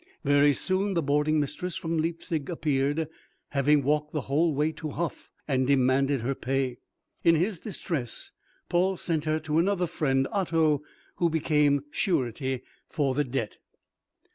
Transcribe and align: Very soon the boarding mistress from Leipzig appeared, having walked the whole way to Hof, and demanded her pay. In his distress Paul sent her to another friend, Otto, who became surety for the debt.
Very 0.23 0.51
soon 0.51 0.95
the 0.95 1.03
boarding 1.03 1.39
mistress 1.39 1.75
from 1.75 1.99
Leipzig 1.99 2.49
appeared, 2.49 3.07
having 3.49 3.83
walked 3.83 4.13
the 4.13 4.21
whole 4.21 4.51
way 4.55 4.71
to 4.71 4.89
Hof, 4.89 5.29
and 5.47 5.67
demanded 5.67 6.21
her 6.21 6.33
pay. 6.33 6.79
In 7.23 7.35
his 7.35 7.59
distress 7.59 8.31
Paul 8.67 8.95
sent 8.97 9.25
her 9.25 9.37
to 9.41 9.59
another 9.59 9.85
friend, 9.85 10.27
Otto, 10.31 10.81
who 11.17 11.29
became 11.29 11.83
surety 11.91 12.63
for 12.89 13.13
the 13.13 13.23
debt. 13.23 13.59